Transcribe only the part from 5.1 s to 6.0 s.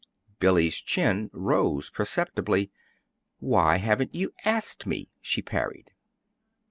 she parried.